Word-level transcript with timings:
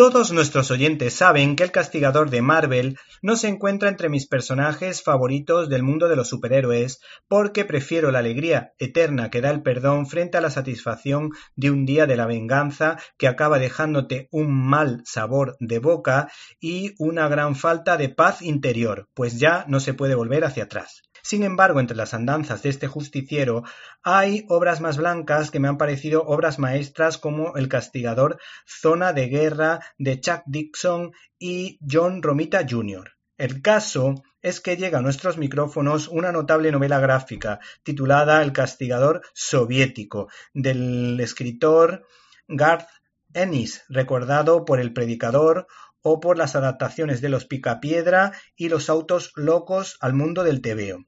Todos 0.00 0.32
nuestros 0.32 0.70
oyentes 0.70 1.12
saben 1.12 1.56
que 1.56 1.62
el 1.62 1.72
castigador 1.72 2.30
de 2.30 2.40
Marvel 2.40 2.96
no 3.20 3.36
se 3.36 3.48
encuentra 3.48 3.90
entre 3.90 4.08
mis 4.08 4.26
personajes 4.26 5.02
favoritos 5.02 5.68
del 5.68 5.82
mundo 5.82 6.08
de 6.08 6.16
los 6.16 6.26
superhéroes, 6.26 7.02
porque 7.28 7.66
prefiero 7.66 8.10
la 8.10 8.20
alegría 8.20 8.72
eterna 8.78 9.28
que 9.28 9.42
da 9.42 9.50
el 9.50 9.60
perdón 9.60 10.06
frente 10.06 10.38
a 10.38 10.40
la 10.40 10.48
satisfacción 10.48 11.32
de 11.54 11.70
un 11.70 11.84
día 11.84 12.06
de 12.06 12.16
la 12.16 12.24
venganza 12.24 12.96
que 13.18 13.28
acaba 13.28 13.58
dejándote 13.58 14.30
un 14.30 14.50
mal 14.50 15.02
sabor 15.04 15.58
de 15.60 15.80
boca 15.80 16.32
y 16.60 16.94
una 16.96 17.28
gran 17.28 17.54
falta 17.54 17.98
de 17.98 18.08
paz 18.08 18.40
interior, 18.40 19.06
pues 19.12 19.38
ya 19.38 19.66
no 19.68 19.80
se 19.80 19.92
puede 19.92 20.14
volver 20.14 20.46
hacia 20.46 20.62
atrás. 20.62 21.02
Sin 21.22 21.42
embargo, 21.42 21.80
entre 21.80 21.96
las 21.96 22.14
andanzas 22.14 22.62
de 22.62 22.70
este 22.70 22.86
justiciero 22.86 23.62
hay 24.02 24.44
obras 24.48 24.80
más 24.80 24.96
blancas 24.96 25.50
que 25.50 25.60
me 25.60 25.68
han 25.68 25.78
parecido 25.78 26.22
obras 26.24 26.58
maestras 26.58 27.18
como 27.18 27.56
El 27.56 27.68
castigador 27.68 28.38
Zona 28.66 29.12
de 29.12 29.28
Guerra 29.28 29.80
de 29.98 30.20
Chuck 30.20 30.42
Dixon 30.46 31.12
y 31.38 31.78
John 31.88 32.22
Romita 32.22 32.66
Jr. 32.68 33.12
El 33.36 33.62
caso 33.62 34.14
es 34.42 34.60
que 34.60 34.76
llega 34.76 34.98
a 34.98 35.02
nuestros 35.02 35.38
micrófonos 35.38 36.08
una 36.08 36.32
notable 36.32 36.72
novela 36.72 36.98
gráfica 37.00 37.60
titulada 37.82 38.42
El 38.42 38.52
castigador 38.52 39.22
soviético 39.34 40.28
del 40.54 41.18
escritor 41.20 42.06
Garth 42.48 42.88
Ennis, 43.32 43.84
recordado 43.88 44.64
por 44.64 44.80
El 44.80 44.92
predicador 44.92 45.66
o 46.02 46.20
por 46.20 46.38
las 46.38 46.56
adaptaciones 46.56 47.20
de 47.20 47.28
Los 47.28 47.44
Picapiedra 47.44 48.32
y 48.56 48.68
Los 48.68 48.88
autos 48.88 49.32
locos 49.36 49.96
al 50.00 50.14
mundo 50.14 50.42
del 50.42 50.62
tebeo 50.62 51.04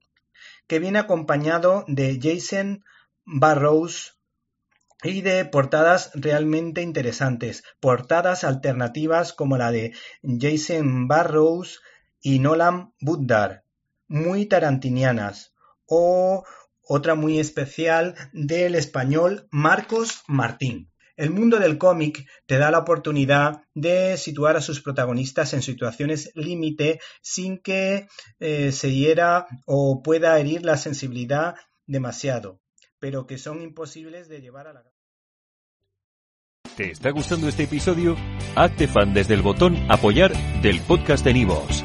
que 0.72 0.78
viene 0.78 1.00
acompañado 1.00 1.84
de 1.86 2.18
Jason 2.18 2.82
Barrows 3.26 4.18
y 5.02 5.20
de 5.20 5.45
portadas 5.45 6.10
realmente 6.14 6.80
interesantes, 6.80 7.62
portadas 7.78 8.42
alternativas 8.42 9.34
como 9.34 9.58
la 9.58 9.70
de 9.70 9.92
Jason 10.22 11.09
Barrows 11.09 11.82
y 12.23 12.38
Nolan 12.38 12.95
Buddar, 13.02 13.64
muy 14.09 14.46
tarantinianas, 14.46 15.52
o 15.84 16.42
otra 16.88 17.16
muy 17.16 17.38
especial 17.38 18.14
del 18.32 18.74
español 18.74 19.48
Marcos 19.51 20.23
Martín. 20.26 20.91
El 21.16 21.30
mundo 21.30 21.59
del 21.59 21.79
cómic 21.79 22.27
te 22.46 22.59
da 22.59 22.71
la 22.71 22.79
oportunidad 22.79 23.63
de 23.74 24.16
situar 24.16 24.57
a 24.57 24.60
sus 24.60 24.80
protagonistas 24.80 25.52
en 25.54 25.63
situaciones 25.63 26.30
límite 26.35 27.01
sin 27.21 27.59
que 27.59 28.09
eh, 28.41 28.73
se 28.73 28.93
hiera 28.93 29.46
o 29.66 30.02
pueda 30.02 30.38
herir 30.38 30.65
la 30.65 30.77
sensibilidad 30.77 31.54
demasiado, 31.87 32.60
pero 32.99 33.27
que 33.27 33.38
son 33.38 33.63
imposibles 33.63 34.29
de 34.29 34.41
llevar 34.41 34.69
a 34.69 34.73
la... 34.73 34.82
¿Te 36.77 36.91
está 36.91 37.10
gustando 37.10 37.49
este 37.49 37.65
episodio? 37.65 38.16
Hazte 38.57 38.88
fan 38.88 39.13
desde 39.13 39.35
el 39.35 39.43
botón 39.43 39.76
apoyar 39.91 40.32
del 40.63 40.80
podcast 40.80 41.23
de 41.24 41.35
Nivos. 41.35 41.85